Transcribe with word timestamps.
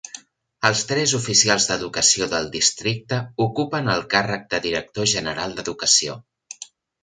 Els 0.67 0.79
tres 0.91 1.11
oficials 1.17 1.67
d'educació 1.71 2.27
del 2.31 2.49
districte 2.55 3.19
ocupen 3.45 3.93
el 3.97 4.03
càrrec 4.15 4.49
de 4.55 4.63
director 4.65 5.11
general 5.13 5.55
d'educació. 5.61 6.19